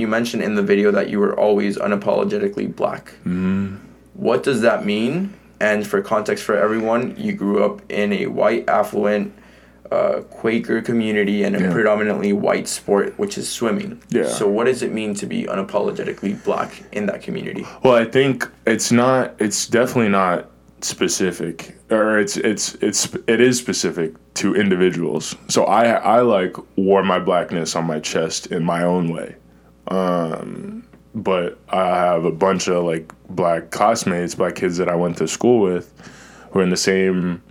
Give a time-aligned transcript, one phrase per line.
[0.00, 3.06] you mentioned in the video that you were always unapologetically black.
[3.24, 3.76] Mm-hmm.
[4.14, 5.34] What does that mean?
[5.60, 9.32] And for context for everyone, you grew up in a white, affluent,
[9.92, 11.72] uh, Quaker community and a Yeah.
[11.72, 14.00] predominantly white sport, which is swimming.
[14.08, 14.26] Yeah.
[14.28, 17.66] So, what does it mean to be unapologetically black in that community?
[17.82, 19.34] Well, I think it's not.
[19.38, 20.48] It's definitely not
[20.80, 25.34] specific, or it's it's it's it is specific to individuals.
[25.48, 25.84] So I
[26.16, 29.34] I like wore my blackness on my chest in my own way,
[29.90, 30.84] um,
[31.14, 35.28] but I have a bunch of like black classmates, black kids that I went to
[35.28, 35.92] school with,
[36.50, 37.42] who are in the same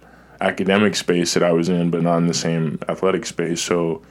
[0.41, 3.61] academic space that I was in, but not in the same athletic space.
[3.61, 4.01] So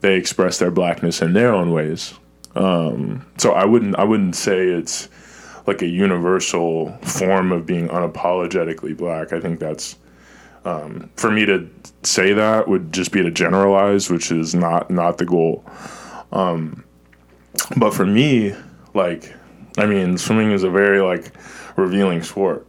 [0.00, 2.14] they express their blackness in their own ways.
[2.54, 5.10] Um, so I wouldn't I wouldn't say it's
[5.66, 9.32] like a universal form of being unapologetically black.
[9.32, 9.96] I think that's
[10.64, 11.68] um, for me to
[12.02, 15.64] say that would just be to generalize, which is not not the goal.
[16.32, 16.84] Um,
[17.76, 18.54] but for me,
[18.94, 19.34] like,
[19.78, 21.32] I mean, swimming is a very like
[21.76, 22.66] revealing sport,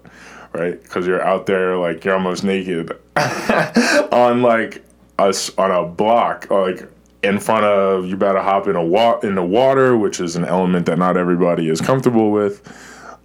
[0.54, 0.82] right?
[0.82, 2.92] Because you're out there like you're almost naked
[4.12, 4.84] on like
[5.20, 6.90] us on a block, or, like
[7.24, 8.18] in front of you.
[8.18, 11.70] Better hop in a wa- in the water, which is an element that not everybody
[11.70, 12.62] is comfortable with.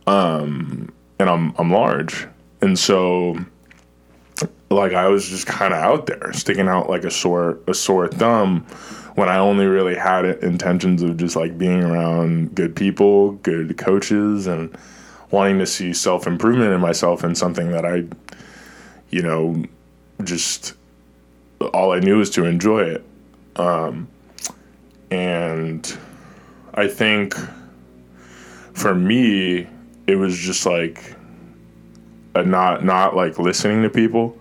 [0.07, 2.27] Um, and I'm I'm large,
[2.61, 3.37] and so
[4.71, 8.09] like I was just kind of out there, sticking out like a sore a sore
[8.09, 8.67] thumb
[9.15, 14.47] when I only really had intentions of just like being around good people, good coaches,
[14.47, 14.77] and
[15.31, 18.05] wanting to see self improvement in myself and something that I,
[19.11, 19.65] you know,
[20.25, 20.75] just
[21.75, 23.05] all I knew was to enjoy it.
[23.57, 24.09] Um,
[25.11, 25.99] and
[26.75, 27.35] I think
[28.73, 29.67] for me,
[30.07, 31.15] it was just like
[32.35, 34.39] not not like listening to people,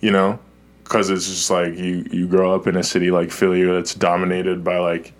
[0.00, 0.38] you know,
[0.84, 4.62] because it's just like you you grow up in a city like Philly that's dominated
[4.64, 5.12] by like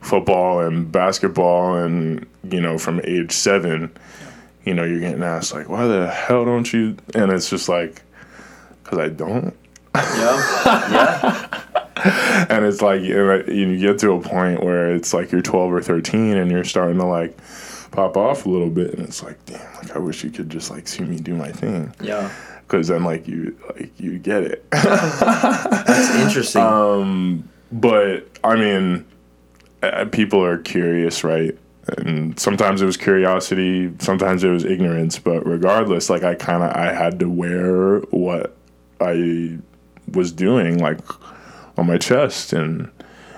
[0.00, 3.90] football and basketball, and you know from age seven,
[4.64, 6.96] you know you're getting asked like, why the hell don't you?
[7.14, 8.02] And it's just like,
[8.82, 9.54] because I don't.
[9.94, 10.88] Yeah.
[10.90, 11.62] yeah.
[12.50, 15.72] and it's like you know, you get to a point where it's like you're 12
[15.72, 17.36] or 13 and you're starting to like
[17.96, 20.70] pop off a little bit and it's like damn like i wish you could just
[20.70, 22.30] like see me do my thing Yeah.
[22.62, 26.60] because then like you like you get it That's interesting.
[26.62, 29.04] um but i mean
[30.12, 31.56] people are curious right
[31.96, 36.70] and sometimes it was curiosity sometimes it was ignorance but regardless like i kind of
[36.76, 38.54] i had to wear what
[39.00, 39.56] i
[40.12, 40.98] was doing like
[41.78, 42.90] on my chest and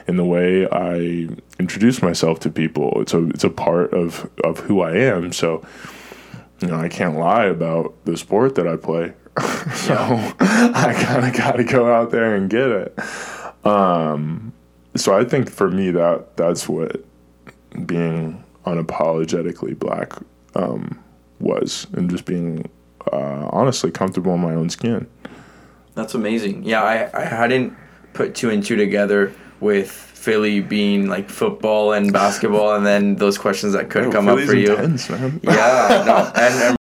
[0.08, 1.28] in the way I
[1.60, 3.00] introduce myself to people.
[3.00, 5.32] It's a it's a part of of who I am.
[5.32, 5.64] So
[6.60, 9.12] you know, I can't lie about the sport that I play.
[9.74, 9.94] so
[10.40, 12.98] I kind of got to go out there and get it.
[13.64, 14.52] Um,
[14.96, 17.04] so I think for me that that's what
[17.86, 20.14] being unapologetically black
[20.56, 20.98] um,
[21.38, 22.68] was, and just being
[23.12, 25.06] uh, honestly comfortable in my own skin.
[25.94, 26.64] That's amazing.
[26.64, 27.76] Yeah, I, I hadn't
[28.14, 33.38] put two and two together with Philly being like football and basketball, and then those
[33.38, 35.18] questions that could Oh, come up Philly's for you.
[35.18, 35.40] man.
[35.44, 36.76] Yeah, no, and, and